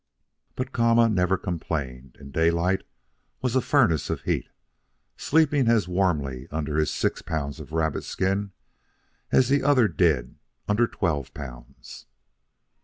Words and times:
But 0.55 0.71
Kama 0.71 1.07
never 1.09 1.37
complained, 1.37 2.17
and 2.19 2.33
Daylight 2.33 2.81
was 3.43 3.55
a 3.55 3.61
furnace 3.61 4.09
of 4.09 4.21
heat, 4.21 4.47
sleeping 5.15 5.67
as 5.67 5.87
warmly 5.87 6.47
under 6.49 6.77
his 6.77 6.89
six 6.89 7.21
pounds 7.21 7.59
of 7.59 7.71
rabbit 7.71 8.03
skins 8.03 8.49
as 9.31 9.49
the 9.49 9.61
other 9.61 9.87
did 9.87 10.39
under 10.67 10.87
twelve 10.87 11.31
pounds. 11.35 12.07